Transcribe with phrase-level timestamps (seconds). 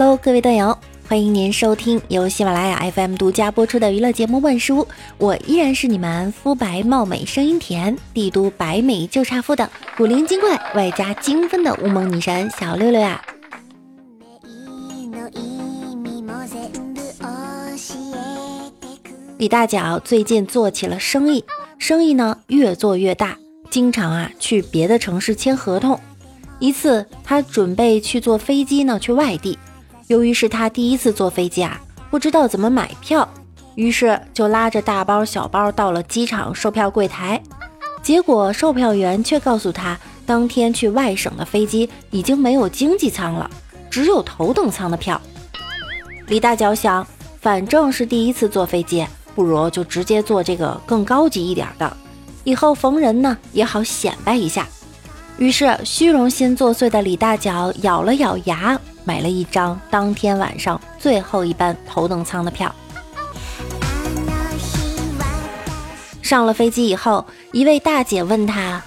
[0.00, 0.78] Hello，各位段友，
[1.08, 4.84] 欢迎您收听由喜马拉雅 FM 独家播出的娱乐节目《万事屋》，
[5.18, 13.20] 我依然是你们肤白貌美、声音甜、帝都白美就差富的古灵精怪外加精分的乌蒙女神小六六呀。
[19.38, 21.44] 李大脚最近做起了生意，
[21.76, 23.36] 生意呢越做越大，
[23.68, 25.98] 经常啊去别的城市签合同。
[26.60, 29.58] 一次，他准备去坐飞机呢去外地。
[30.08, 31.78] 由于是他第一次坐飞机啊，
[32.10, 33.28] 不知道怎么买票，
[33.74, 37.40] 于是就拉着大包小包到了机场售票柜台。
[38.02, 43.50] 结果售票员却告诉他，当天去外省的飞机已经没有经济舱了，
[43.90, 45.20] 只有头等舱的票。
[46.28, 47.06] 李大脚想，
[47.42, 51.94] 反正是第一次坐飞机，不如就直接坐这个更高级一点的，
[52.44, 54.66] 以后逢人呢也好显摆一下。
[55.36, 58.80] 于是虚荣心作祟的李大脚咬了咬牙。
[59.08, 62.70] 买了一张当天晚上最后一班头等舱的票。
[66.20, 68.82] 上了飞机以后，一位大姐问他：“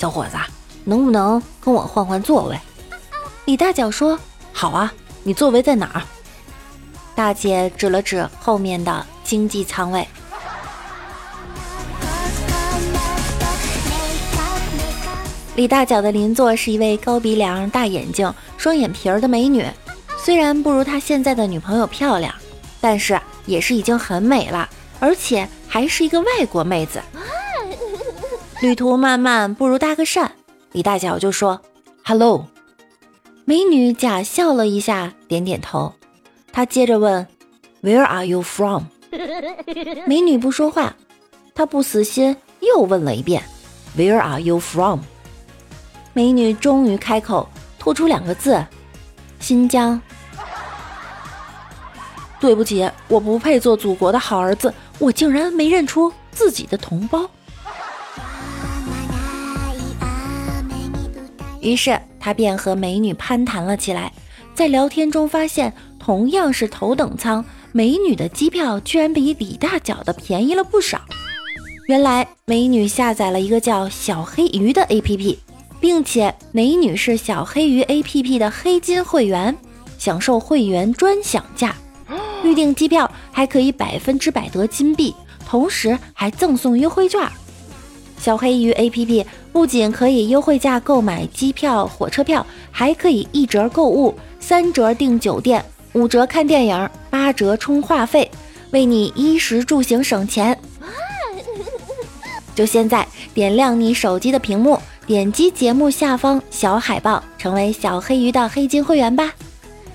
[0.00, 0.38] 小伙子，
[0.84, 2.58] 能不能跟我换换座位？”
[3.44, 4.18] 李大脚说
[4.50, 4.90] ：“好啊，
[5.24, 6.02] 你座位在哪儿？”
[7.14, 10.08] 大姐指了指后面的经济舱位。
[15.54, 19.64] 李大脚的邻座是一位高鼻梁、大眼睛、双眼皮儿的美女，
[20.18, 22.34] 虽然不如他现在的女朋友漂亮，
[22.80, 27.00] 但是也是已经很美了，而且还是一个外国妹子。
[28.60, 30.28] 旅途漫漫，不如搭个讪。
[30.72, 31.60] 李大脚就说
[32.04, 32.46] ：“Hello。”
[33.46, 35.94] 美女假笑了一下，点点头。
[36.52, 37.26] 他接着问
[37.82, 38.82] ：“Where are you from？”
[40.06, 40.96] 美女不说话，
[41.54, 43.42] 他不死心，又问了一遍
[43.96, 45.00] ：“Where are you from？”
[46.12, 48.64] 美女终于开口，吐出两个字
[49.40, 50.00] ：“新疆。”
[52.40, 57.28] 对不起，我不配做祖国的好儿子，我竟然没认出自己的同胞。
[61.60, 64.12] 于是他便和美女攀谈了起来，
[64.54, 71.00] 在聊天中发现，同样是头等舱，美女的机票居然比李大脚的便宜了不少。
[71.88, 75.38] 原来美女下载了一个叫“小黑鱼”的 APP。
[75.80, 79.56] 并且美女是小黑鱼 APP 的黑金会员，
[79.98, 81.74] 享受会员专享价，
[82.42, 85.14] 预订机票还可以百分之百得金币，
[85.46, 87.20] 同时还赠送优惠券。
[88.18, 98.28] 小黑鱼 APP 不仅可以优惠价购买机票、火车票，还可以一折购物、三折订酒店、五折看电影、八折充话费，
[98.72, 100.58] 为你衣食住行省钱。
[102.56, 104.80] 就现在，点亮你手机的屏幕。
[105.08, 109.32] 点击节目下方小海报，成为小黑鱼的黑金会员吧！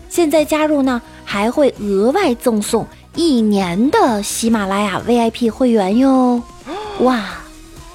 [0.09, 6.41] 现在加入呢，还会额外赠送一年的喜马拉雅 VIP 会员哟！
[7.01, 7.25] 哇，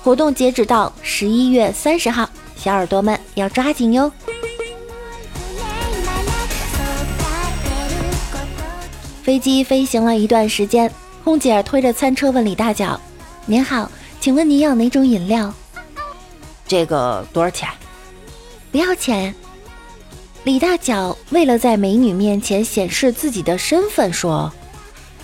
[0.00, 4.12] 活动截止到十一月三十号，小耳朵们要抓紧哟！
[9.24, 10.88] 飞机飞行了一段时间，
[11.24, 13.00] 空姐推着餐车问李大脚
[13.44, 13.90] ：“您好，
[14.20, 15.52] 请问您要哪种饮料？”
[16.68, 17.66] 这个多少钱？
[18.70, 19.34] 不要钱。
[20.44, 24.52] 李大脚为了在美女面前显示自己的身份，说：“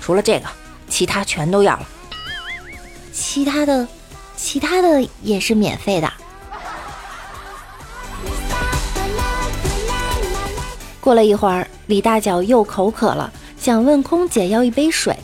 [0.00, 0.47] 除了这个，
[0.88, 1.87] 其他全都要了。
[3.12, 3.87] 其他的，
[4.34, 6.10] 其他的也是免费的。”
[11.00, 15.15] 过了一会儿，李大脚又口渴了，想问空姐要一杯水。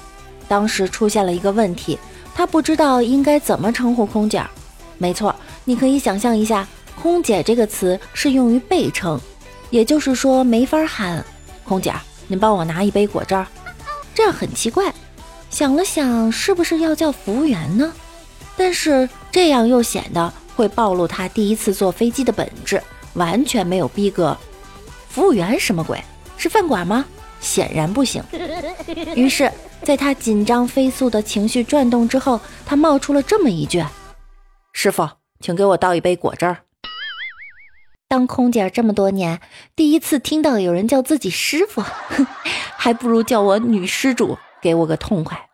[0.46, 1.98] 当时出现了一个问题，
[2.34, 4.44] 他不知道应该怎么称呼空姐。
[4.98, 5.34] 没错。
[5.70, 6.66] 你可以想象一下
[7.00, 9.20] ，“空姐”这个词是用于辈称，
[9.70, 11.24] 也就是说没法喊
[11.62, 11.94] “空姐”，
[12.26, 13.46] 您帮我拿一杯果汁儿，
[14.12, 14.92] 这样很奇怪。
[15.48, 17.92] 想了想，是不是要叫服务员呢？
[18.56, 22.82] 但是这样又显得会暴露他第一次坐飞机的本质，
[23.14, 24.36] 完全没有逼格。
[25.08, 26.02] 服务员什么鬼？
[26.36, 27.04] 是饭馆吗？
[27.40, 28.20] 显然不行。
[29.14, 29.48] 于是，
[29.84, 33.84] 在他紧张飞速的情绪转动之后，他冒出了这么一句
[34.74, 35.08] ：“师傅。”
[35.40, 36.58] 请给我倒一杯果汁儿。
[38.06, 39.40] 当空姐这么多年，
[39.74, 41.82] 第一次听到有人叫自己师傅，
[42.76, 45.48] 还不如叫我女施主，给我个痛快。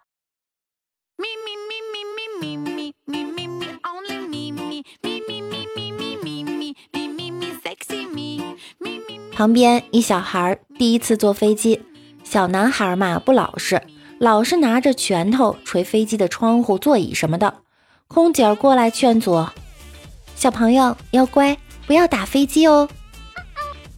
[9.32, 11.82] 旁边一小孩第一次坐飞机，
[12.24, 13.82] 小男孩嘛不老实，
[14.18, 17.58] 老是拿着拳头捶飞机的窗户、座椅什么的。
[18.08, 19.46] 空姐过来劝阻。
[20.36, 21.56] 小朋友要乖，
[21.86, 22.86] 不要打飞机哦。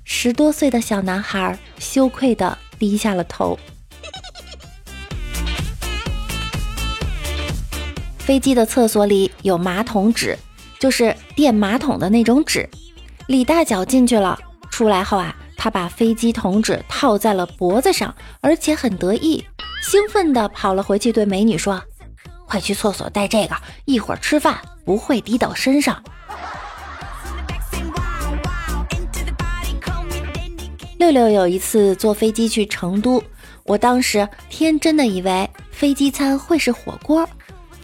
[0.04, 3.58] 十多岁的小男孩羞愧的低下了头。
[8.18, 10.38] 飞机的厕所里有马桶纸，
[10.78, 12.70] 就是垫马桶的那种纸。
[13.26, 14.38] 李大脚进去了，
[14.70, 19.44] 出来后啊，他把飞机桶纸套在了脖子上，而且很得意，
[19.82, 21.82] 兴奋地跑了回去，对美女说
[22.46, 23.56] ：“快去厕所带这个，
[23.86, 24.56] 一会儿吃饭
[24.88, 26.02] 不会滴到身上。”
[30.96, 33.22] 六六有一次坐飞机去成都，
[33.64, 37.28] 我当时天真的以为飞机餐会是火锅。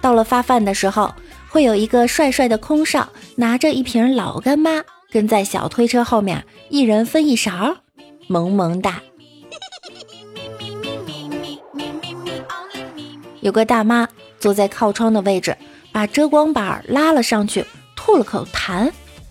[0.01, 1.15] 到了发饭的时候，
[1.51, 7.77] 会有一个帅帅的空少拿着一瓶老干妈，跟在小推车后面，一人分一勺，
[8.29, 9.03] 萌萌哒。
[13.43, 14.09] 有个大妈
[14.41, 15.55] 坐在靠窗的位置，
[15.95, 17.65] 把遮光板拉了上去，
[17.95, 18.91] 吐了口痰，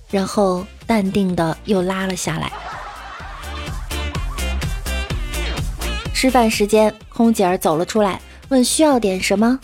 [0.10, 2.50] 然后淡定的又拉了下来。
[6.14, 9.60] 吃饭时间，空姐儿走了出来，问需要点什么。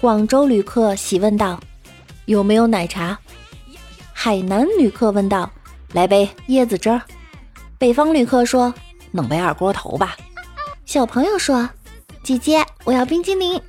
[0.00, 1.60] 广州旅客喜问道
[2.24, 3.18] ：“有没有奶茶？”
[4.14, 5.50] 海南旅客问道
[5.92, 6.98] ：“来杯椰子汁。”
[7.76, 8.72] 北方旅客说
[9.12, 10.16] ：“弄杯二锅头吧。”
[10.86, 11.68] 小朋友说
[12.24, 13.60] ：“姐姐，我要冰激凌。”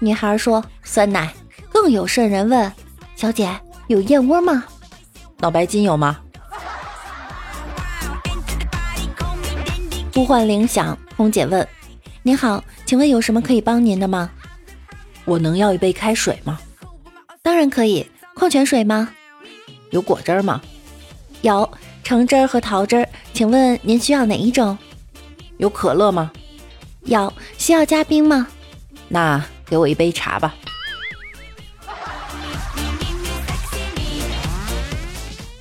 [0.00, 1.30] 女孩说：“酸奶。”
[1.78, 2.72] 更有甚人问
[3.16, 3.54] ：“小姐，
[3.88, 4.64] 有燕窝吗？
[5.40, 6.18] 脑白金有吗？”
[10.14, 11.68] 呼唤铃响，空姐问
[12.24, 14.30] ：“您好，请问有什么可以帮您的吗？”
[15.26, 16.58] 我能要一杯开水吗？
[17.42, 18.10] 当然可以。
[18.34, 19.10] 矿泉水吗？
[19.90, 20.62] 有果汁吗？
[21.42, 21.70] 有
[22.02, 23.06] 橙汁和桃汁。
[23.34, 24.78] 请问您需要哪一种？
[25.58, 26.32] 有可乐吗？
[27.02, 27.30] 有。
[27.58, 28.46] 需要加冰吗？
[29.08, 30.54] 那给我一杯茶吧。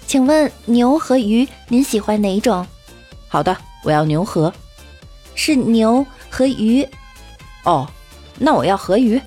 [0.07, 2.65] 请问牛和鱼，您喜欢哪一种？
[3.27, 4.53] 好的，我要牛和。
[5.33, 6.87] 是牛和鱼。
[7.63, 7.89] 哦，
[8.37, 9.19] 那我要河鱼。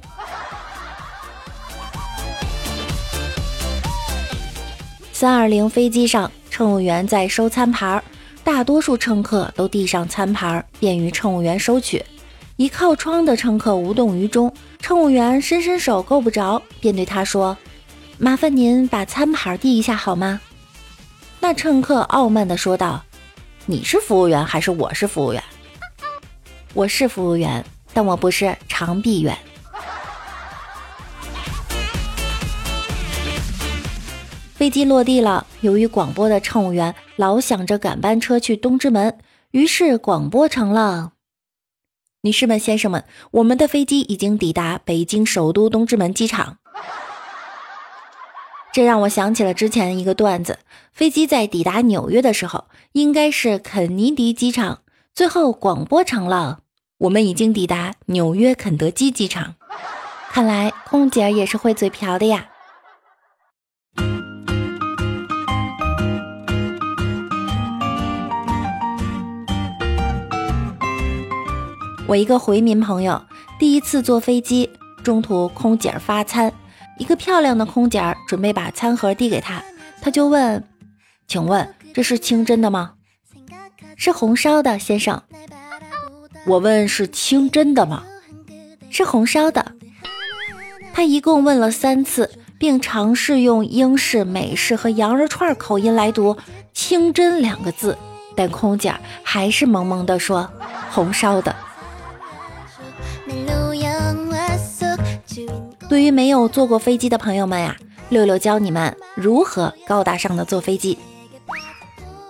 [5.12, 8.02] 三二零飞机上，乘务员在收餐盘，
[8.44, 12.02] 大多数乘客都递上餐盘，便于乘务员收取。
[12.56, 17.56] 一靠窗的乘客无动于衷，乘务员伸伸手够不着，便对他说
[18.16, 20.40] ：“麻烦您把餐盘递一下好吗？”
[21.40, 23.04] 那乘客傲慢地说道
[23.64, 25.42] ：“你是服务员还是我是服务员？
[26.74, 27.64] 我是服务员，
[27.94, 29.38] 但我不是长臂猿。”
[34.54, 39.16] 飞机落地了，由于广播的乘务员老想着赶班车去东直门，
[39.52, 41.12] 于是广播成了
[42.22, 46.58] ：“女士们、先生们，我们的飞机已经抵达北京首都东直门机场。”
[48.78, 50.60] 这让我想起了之前一个段子：
[50.92, 54.82] 飞机在抵达纽约的时候，应该是肯尼迪机场，
[55.12, 56.60] 最后广播成了
[56.98, 59.56] ：“我们已经抵达纽约肯德基机场。”
[60.30, 62.50] 看来空姐也是会嘴瓢的呀。
[72.06, 73.20] 我一个回民朋友
[73.58, 74.70] 第一次坐飞机，
[75.02, 76.52] 中途空姐发餐，
[76.98, 79.62] 一个漂亮的空姐准备把餐盒递给他，
[80.00, 80.62] 他就问
[81.26, 82.94] ：“请问这是清真的吗
[83.96, 85.22] ？”“是红烧的，先生。
[86.44, 88.02] ”“我问是清真的吗
[88.90, 89.72] ？”“是红烧的。”
[90.92, 96.36] 他一共问了三次，并尝试用英式、美式和羊肉串口音来读
[96.74, 97.96] “清真”两个字，
[98.34, 100.50] 但空姐还是萌萌地说
[100.90, 101.54] ：“红烧的。”
[105.88, 107.74] 对于没有坐过飞机的朋友们呀，
[108.10, 110.98] 六六教你们如何高大上的坐飞机。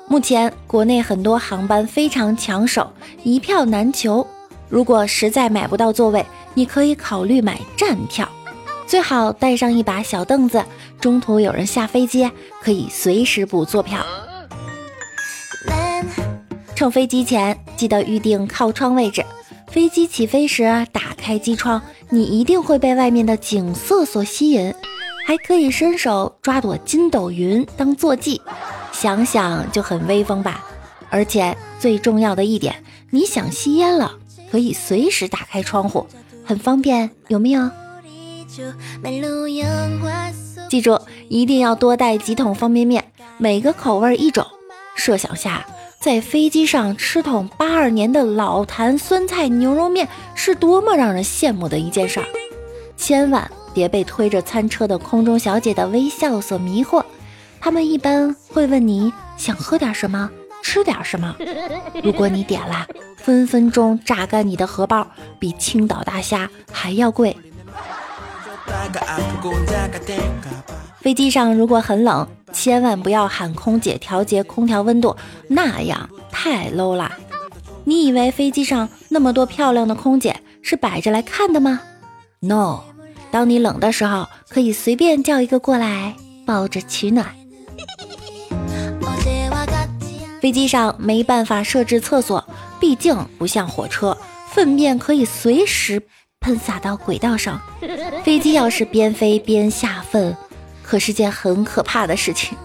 [0.07, 2.91] 目前国内很多航班非常抢手，
[3.25, 4.25] 一票难求。
[4.69, 6.25] 如果实在买不到座位，
[6.55, 8.29] 你可以考虑买站票，
[8.87, 10.65] 最好带上一把小凳子，
[11.01, 12.31] 中途有人下飞机
[12.63, 14.07] 可以随时补座票。
[16.77, 19.25] 乘飞机前记得预定靠窗位置。
[19.71, 24.75] 飞机起飞时，打开机窗，你一定会被外面的景色所吸引，
[25.27, 28.41] 还可以伸手抓朵筋斗云当坐骑，
[28.93, 30.65] 想想就很威风吧。
[31.11, 34.13] 而且最重要的一点，你想吸烟了，
[34.51, 36.07] 可以随时打开窗户，
[36.45, 37.71] 很方便，有没有？
[40.71, 40.99] 记住，
[41.29, 44.47] 一定要多带几桶方便面，每个口味一种。
[44.97, 45.65] 设想下。
[46.01, 52.27] 在飞机上吃桶八二年的老坛酸菜牛肉面是多么让人羡慕的一件事儿！
[52.97, 57.05] 千万别被推着餐车的空中小姐的微笑所迷惑，
[57.61, 60.31] 他们一般会问你想喝点什么，
[60.63, 61.35] 吃点什么。
[62.03, 62.87] 如果你点了，
[63.17, 65.05] 分分钟榨干你的荷包，
[65.41, 67.37] 比青岛大虾还要贵。
[71.09, 75.17] 飞机上如果很冷，千万不要喊空姐调节空调温度，
[75.49, 77.11] 那样太 low 了。
[77.85, 81.81] 你以为飞机上那么多漂亮的空姐是摆着来看的吗
[82.41, 82.81] ？No，
[83.31, 87.27] 当你冷的时候，可以随便叫一个过来抱着取暖。
[90.43, 92.47] 飞机上没办法设置厕所，
[92.79, 94.15] 毕竟不像火车，
[94.51, 96.03] 粪便可以随时
[96.41, 97.59] 喷洒到轨道上。
[98.25, 100.37] 飞机要是边飞边下粪，
[100.89, 102.57] 可是件很可怕的事情。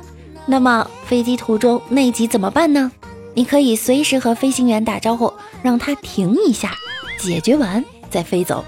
[0.45, 2.89] 那么飞机途中内急怎么办呢？
[3.33, 6.73] 你可以随时和飞行员打招呼，让他停一下，
[7.17, 8.63] 解决完再飞走。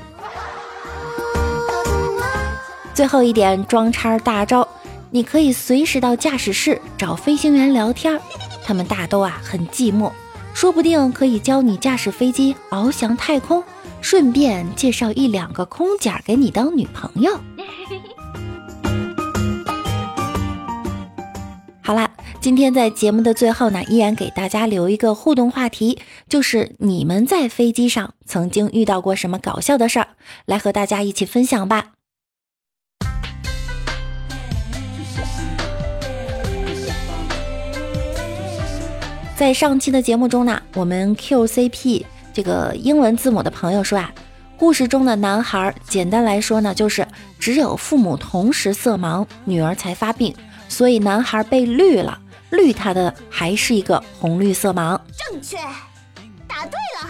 [2.94, 4.68] 最后一点装叉大招，
[5.12, 8.20] 你可以随时到驾驶室找飞行员聊天。
[8.66, 10.12] 他们大都啊很寂寞，
[10.54, 13.64] 说不定可以教你驾驶飞机翱翔太空，
[14.02, 17.40] 顺便介绍一两个空姐给你当女朋友。
[22.46, 25.98] 今天在节目的最后呢，依然给大家留一个互动话题，
[26.30, 30.10] 就是你们在飞机上曾经遇到过什么搞笑的事儿，
[30.46, 31.94] 来和大家一起分享吧。
[39.36, 44.14] 在上期的节目中呢，我们 QCP 这个英文字母的朋友说啊，
[44.56, 47.08] 故事中的男孩，简单来说呢，就是
[47.40, 50.32] 只有父母同时色盲，女儿才发病，
[50.70, 52.20] 所以男孩被绿了，
[52.56, 55.00] 绿他的还是一个红绿色盲。
[55.32, 55.58] 正确，
[56.48, 57.10] 答对了。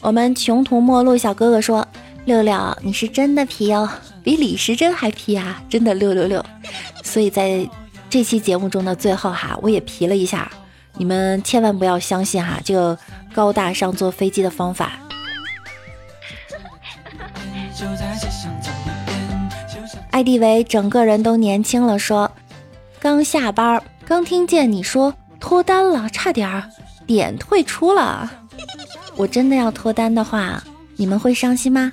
[0.00, 1.86] 我们穷途末路小哥哥说，
[2.24, 3.88] 六六你是真的皮哦，
[4.22, 6.44] 比李时珍还皮啊，真的六六六。
[7.02, 7.68] 所以在
[8.08, 10.50] 这期节目中的最后哈，我也皮了一下。
[10.94, 12.98] 你们千万不要相信哈，这个
[13.32, 14.92] 高大上坐飞机的方法。
[20.10, 22.30] 艾迪维整个人都年轻了，说
[22.98, 26.68] 刚下班，刚听见你说脱单了，差点儿
[27.06, 28.28] 点退出了。
[29.14, 30.60] 我真的要脱单的话，
[30.96, 31.92] 你们会伤心吗？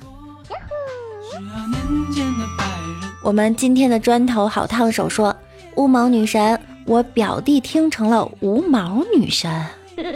[3.22, 5.32] 我们今天的砖头好烫手，说
[5.76, 6.60] 乌毛女神。
[6.86, 9.48] 我表弟听成了无毛女神。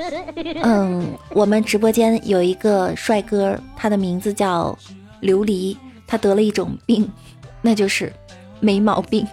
[0.64, 4.76] 嗯，我们直播间有一个帅哥，他的名字叫
[5.21, 5.76] 琉璃，
[6.09, 7.09] 他得了一种病，
[7.61, 8.12] 那就是
[8.59, 9.25] 没毛病。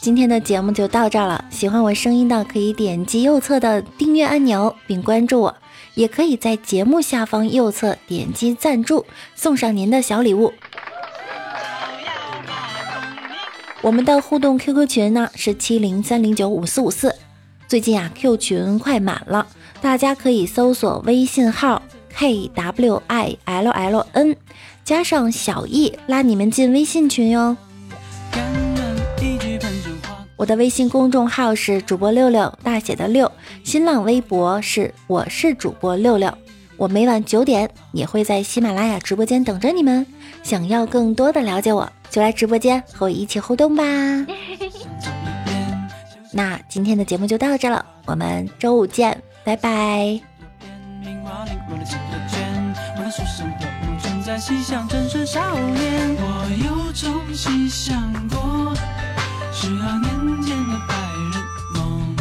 [0.00, 1.44] 今天的节目就到这儿了。
[1.50, 5.54] 喜欢我声音的可以点击右侧的订阅按钮并关注我，
[5.94, 9.04] 也可以在节目下方右侧点击赞助，
[9.34, 10.54] 送上您的小礼物。
[13.82, 17.14] 我们的互动 QQ 群呢是七零三零九五四五四，
[17.68, 19.46] 最近啊 Q 群快满了，
[19.82, 24.34] 大家可以搜索微信号 k w i l l n，
[24.82, 27.54] 加上小易拉你们进微信群哟。
[30.40, 33.30] 我的微信公众号是主播六六大写的六，
[33.62, 36.32] 新浪微博是我是主播六六，
[36.78, 40.06] 我每晚九点也会在喜马拉雅直播间等着你们。
[40.42, 41.86] 想要更多的了解我。
[42.08, 43.84] 就来直播间和我一起互动吧。
[46.32, 50.18] 那今天的节目就到这了，我们周五见，拜拜。
[59.52, 60.94] 十二年前的白
[61.32, 62.16] 日梦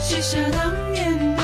[0.00, 1.35] 写下当年